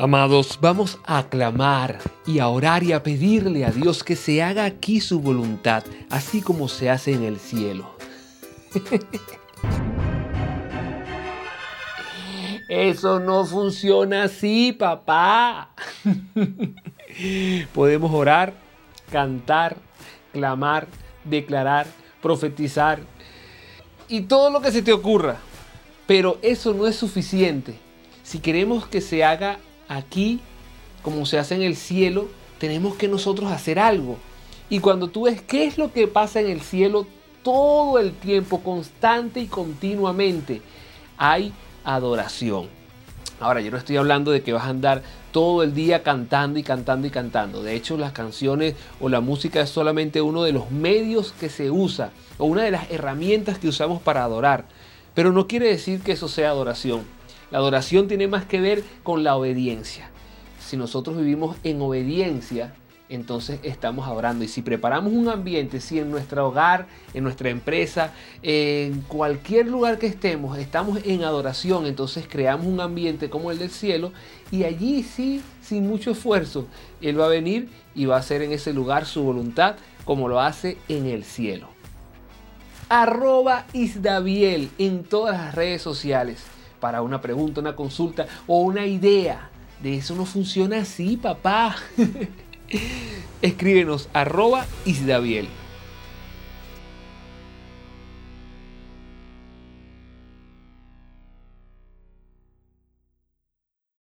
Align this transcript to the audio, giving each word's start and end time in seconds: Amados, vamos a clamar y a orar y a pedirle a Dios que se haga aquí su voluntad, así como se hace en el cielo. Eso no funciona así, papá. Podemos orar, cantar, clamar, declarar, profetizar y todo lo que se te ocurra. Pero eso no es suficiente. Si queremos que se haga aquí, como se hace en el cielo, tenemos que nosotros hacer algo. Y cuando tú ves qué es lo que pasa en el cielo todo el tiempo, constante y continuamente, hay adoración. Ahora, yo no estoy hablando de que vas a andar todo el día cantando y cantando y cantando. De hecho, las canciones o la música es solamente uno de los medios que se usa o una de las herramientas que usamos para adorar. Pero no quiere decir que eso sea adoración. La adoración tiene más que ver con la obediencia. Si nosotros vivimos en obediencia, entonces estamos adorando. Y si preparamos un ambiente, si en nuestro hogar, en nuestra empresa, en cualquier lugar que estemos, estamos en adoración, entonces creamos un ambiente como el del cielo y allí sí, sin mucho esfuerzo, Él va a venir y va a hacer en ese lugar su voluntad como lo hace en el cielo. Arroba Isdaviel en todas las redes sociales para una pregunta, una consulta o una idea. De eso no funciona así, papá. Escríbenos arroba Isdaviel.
Amados, 0.00 0.60
vamos 0.60 1.00
a 1.06 1.24
clamar 1.24 1.98
y 2.24 2.38
a 2.38 2.46
orar 2.46 2.84
y 2.84 2.92
a 2.92 3.02
pedirle 3.02 3.64
a 3.64 3.72
Dios 3.72 4.04
que 4.04 4.14
se 4.14 4.40
haga 4.44 4.64
aquí 4.64 5.00
su 5.00 5.18
voluntad, 5.18 5.82
así 6.08 6.40
como 6.40 6.68
se 6.68 6.88
hace 6.88 7.14
en 7.14 7.24
el 7.24 7.40
cielo. 7.40 7.96
Eso 12.68 13.18
no 13.18 13.44
funciona 13.44 14.22
así, 14.22 14.72
papá. 14.72 15.70
Podemos 17.74 18.14
orar, 18.14 18.54
cantar, 19.10 19.78
clamar, 20.32 20.86
declarar, 21.24 21.88
profetizar 22.22 23.00
y 24.06 24.20
todo 24.20 24.50
lo 24.50 24.60
que 24.60 24.70
se 24.70 24.82
te 24.82 24.92
ocurra. 24.92 25.38
Pero 26.06 26.38
eso 26.40 26.72
no 26.72 26.86
es 26.86 26.94
suficiente. 26.94 27.74
Si 28.22 28.38
queremos 28.38 28.86
que 28.86 29.00
se 29.00 29.24
haga 29.24 29.58
aquí, 29.88 30.40
como 31.02 31.26
se 31.26 31.38
hace 31.38 31.54
en 31.54 31.62
el 31.62 31.76
cielo, 31.76 32.28
tenemos 32.58 32.96
que 32.96 33.08
nosotros 33.08 33.50
hacer 33.50 33.78
algo. 33.78 34.16
Y 34.70 34.80
cuando 34.80 35.08
tú 35.08 35.22
ves 35.22 35.40
qué 35.40 35.64
es 35.66 35.78
lo 35.78 35.92
que 35.92 36.06
pasa 36.06 36.40
en 36.40 36.48
el 36.48 36.60
cielo 36.60 37.06
todo 37.42 37.98
el 37.98 38.12
tiempo, 38.12 38.60
constante 38.60 39.40
y 39.40 39.46
continuamente, 39.46 40.60
hay 41.16 41.52
adoración. 41.84 42.68
Ahora, 43.40 43.60
yo 43.60 43.70
no 43.70 43.76
estoy 43.76 43.96
hablando 43.96 44.32
de 44.32 44.42
que 44.42 44.52
vas 44.52 44.64
a 44.64 44.70
andar 44.70 45.02
todo 45.30 45.62
el 45.62 45.72
día 45.72 46.02
cantando 46.02 46.58
y 46.58 46.64
cantando 46.64 47.06
y 47.06 47.10
cantando. 47.10 47.62
De 47.62 47.74
hecho, 47.76 47.96
las 47.96 48.12
canciones 48.12 48.74
o 49.00 49.08
la 49.08 49.20
música 49.20 49.60
es 49.60 49.70
solamente 49.70 50.20
uno 50.20 50.42
de 50.42 50.52
los 50.52 50.70
medios 50.72 51.32
que 51.38 51.48
se 51.48 51.70
usa 51.70 52.10
o 52.36 52.46
una 52.46 52.64
de 52.64 52.72
las 52.72 52.90
herramientas 52.90 53.58
que 53.58 53.68
usamos 53.68 54.02
para 54.02 54.24
adorar. 54.24 54.64
Pero 55.14 55.32
no 55.32 55.46
quiere 55.46 55.68
decir 55.68 56.00
que 56.02 56.12
eso 56.12 56.28
sea 56.28 56.50
adoración. 56.50 57.02
La 57.50 57.58
adoración 57.58 58.08
tiene 58.08 58.28
más 58.28 58.44
que 58.44 58.60
ver 58.60 58.84
con 59.02 59.24
la 59.24 59.34
obediencia. 59.36 60.10
Si 60.60 60.76
nosotros 60.76 61.16
vivimos 61.16 61.56
en 61.64 61.80
obediencia, 61.80 62.74
entonces 63.08 63.60
estamos 63.62 64.06
adorando. 64.06 64.44
Y 64.44 64.48
si 64.48 64.60
preparamos 64.60 65.14
un 65.14 65.28
ambiente, 65.28 65.80
si 65.80 65.98
en 65.98 66.10
nuestro 66.10 66.48
hogar, 66.48 66.86
en 67.14 67.24
nuestra 67.24 67.48
empresa, 67.48 68.12
en 68.42 69.00
cualquier 69.02 69.66
lugar 69.66 69.98
que 69.98 70.06
estemos, 70.06 70.58
estamos 70.58 71.00
en 71.06 71.24
adoración, 71.24 71.86
entonces 71.86 72.26
creamos 72.28 72.66
un 72.66 72.80
ambiente 72.80 73.30
como 73.30 73.50
el 73.50 73.58
del 73.58 73.70
cielo 73.70 74.12
y 74.50 74.64
allí 74.64 75.02
sí, 75.02 75.42
sin 75.62 75.86
mucho 75.88 76.10
esfuerzo, 76.10 76.66
Él 77.00 77.18
va 77.18 77.26
a 77.26 77.30
venir 77.30 77.70
y 77.94 78.04
va 78.04 78.16
a 78.16 78.20
hacer 78.20 78.42
en 78.42 78.52
ese 78.52 78.74
lugar 78.74 79.06
su 79.06 79.22
voluntad 79.22 79.76
como 80.04 80.28
lo 80.28 80.40
hace 80.40 80.76
en 80.88 81.06
el 81.06 81.24
cielo. 81.24 81.68
Arroba 82.90 83.66
Isdaviel 83.72 84.70
en 84.78 85.04
todas 85.04 85.36
las 85.38 85.54
redes 85.54 85.80
sociales 85.82 86.44
para 86.80 87.02
una 87.02 87.20
pregunta, 87.20 87.60
una 87.60 87.76
consulta 87.76 88.26
o 88.46 88.60
una 88.60 88.86
idea. 88.86 89.50
De 89.82 89.96
eso 89.96 90.14
no 90.14 90.24
funciona 90.24 90.78
así, 90.78 91.16
papá. 91.16 91.76
Escríbenos 93.42 94.08
arroba 94.12 94.66
Isdaviel. 94.84 95.48